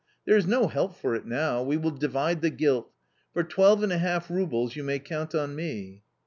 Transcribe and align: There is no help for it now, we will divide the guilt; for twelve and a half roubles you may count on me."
There 0.25 0.35
is 0.35 0.47
no 0.47 0.67
help 0.67 0.95
for 0.95 1.13
it 1.13 1.27
now, 1.27 1.61
we 1.61 1.77
will 1.77 1.91
divide 1.91 2.41
the 2.41 2.49
guilt; 2.49 2.91
for 3.33 3.43
twelve 3.43 3.83
and 3.83 3.91
a 3.93 3.99
half 3.99 4.31
roubles 4.31 4.75
you 4.75 4.83
may 4.83 4.97
count 4.97 5.35
on 5.35 5.53
me." 5.53 6.01